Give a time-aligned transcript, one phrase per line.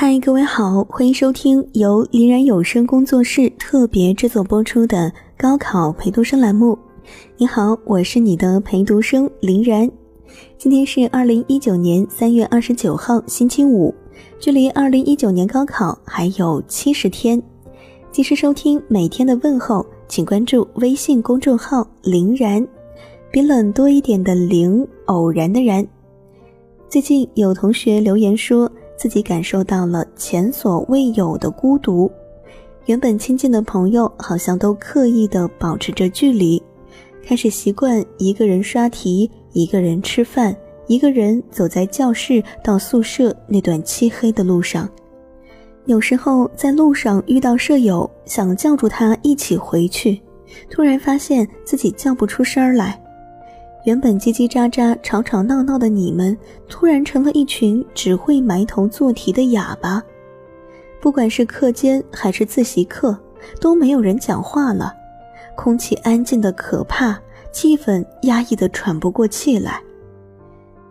[0.00, 6.78] 嗨，各位好，欢迎收听由林然有声工作室特别制作播出的高考陪读生栏目。
[7.36, 9.90] 你好，我是你的陪读生林然。
[10.56, 13.92] 今天是二零一九年三月二十九号，星期五，
[14.38, 17.42] 距离二零一九年高考还有七十天。
[18.12, 22.64] 及时收听每天的问候，请关注微信公众号“林然”，
[23.32, 25.84] 比冷多一点的“林”，偶然的“然”。
[26.88, 28.70] 最近有同学留言说。
[28.98, 32.10] 自己感受到了前所未有的孤独，
[32.86, 36.60] 原本亲近的朋友好像都刻意的保持着距离，
[37.24, 40.54] 开始习惯一个人刷题，一个人吃饭，
[40.88, 44.88] 一个人走在教室到宿舍那段漆黑的路上。
[45.84, 50.20] 有时候在路上遇到舍友，想叫住他一起回去，
[50.68, 53.00] 突然发现自己叫不出声来。
[53.88, 56.36] 原本叽叽喳喳、吵吵闹闹的你们，
[56.68, 60.02] 突然成了一群只会埋头做题的哑巴。
[61.00, 63.18] 不管是课间还是自习课，
[63.62, 64.92] 都没有人讲话了，
[65.56, 67.18] 空气安静的可怕，
[67.50, 69.80] 气氛压抑的喘不过气来。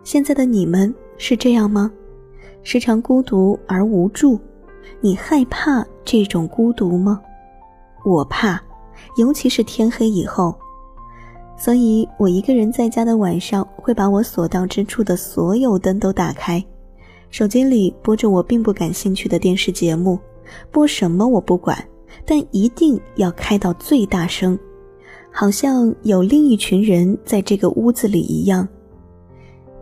[0.02, 1.92] 现在的你们是这样吗？
[2.64, 4.40] 时常孤独而无助，
[5.00, 7.20] 你害怕这种孤独吗？
[8.04, 8.60] 我怕，
[9.16, 10.52] 尤其是天黑以后。
[11.58, 16.64] 所以，我一个人在家的晚上，会把我所到之处的所有灯都打开，
[17.30, 20.16] 手机里播着我并不感兴趣的电视节目，
[20.70, 21.76] 播什么我不管，
[22.24, 24.56] 但一定要开到最大声，
[25.32, 28.66] 好像有另一群人在这个屋子里一样。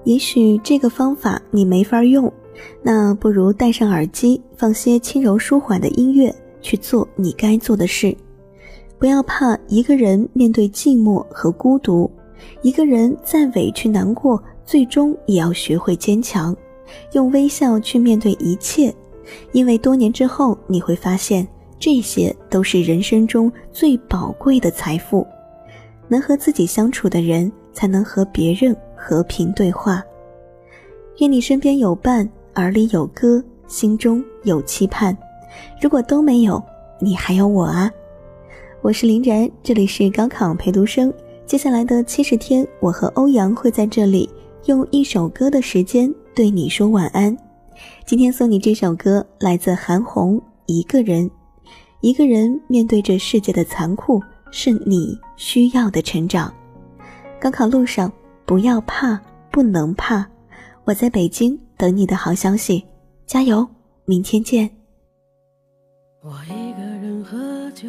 [0.05, 2.33] 也许这个方法你没法用，
[2.83, 8.17] 那不如戴上耳机，放些轻柔舒缓的音乐，去做你该做的事。
[8.99, 12.11] 不要怕一个人面对寂寞和孤独，
[12.63, 16.57] 一个人再委屈难过，最终也要学会坚强，
[17.13, 18.95] 用微笑去面对一切。
[19.53, 21.47] 因为多年之后，你会发现
[21.79, 25.27] 这些都是人生中最宝贵的财富。
[26.09, 30.03] 能和自己相处的人，才能和别人和平对话。
[31.19, 35.17] 愿你身边有伴，耳里有歌，心中有期盼。
[35.83, 36.63] 如果都没有，
[37.01, 37.91] 你还有我啊。
[38.87, 41.13] 我是林然，这里是高考陪读生。
[41.45, 44.31] 接下来的七十天，我和欧阳会在这里
[44.67, 47.37] 用一首歌的时间对你说晚安。
[48.05, 51.29] 今天送你这首歌，来自韩红《一个人》。
[52.01, 56.55] 一个人面对这世界的残酷，是你需要的成长。
[57.41, 58.13] 高考路上
[58.45, 59.21] 不要怕，
[59.51, 60.25] 不能怕。
[60.85, 62.85] 我在北京等你的好消息，
[63.27, 63.67] 加油！
[64.05, 64.71] 明天见。
[66.23, 67.89] 我一个人喝酒。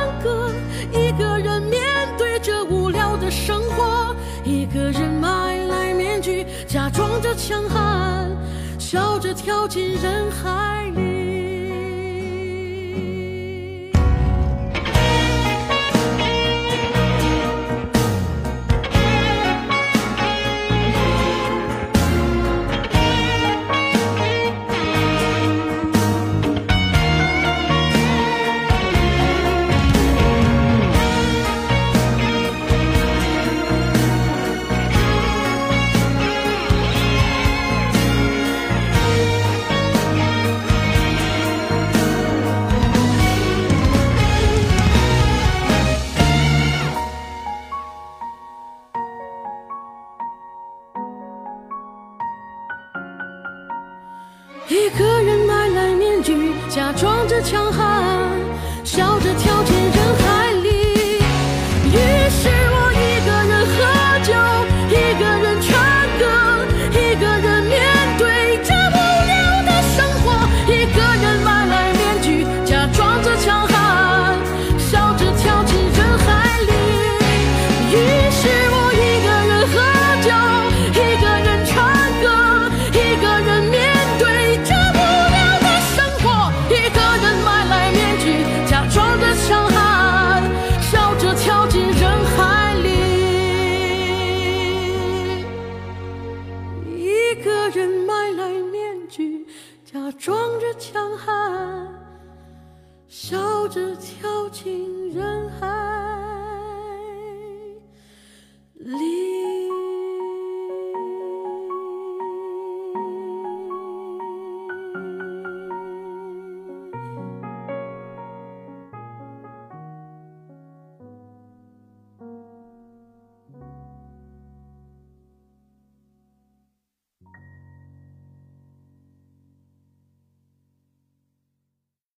[7.31, 8.29] 着强悍，
[8.77, 11.20] 笑着跳进人海里。
[54.71, 58.15] 一个人买来面具假装着强悍
[58.85, 59.80] 笑着跳着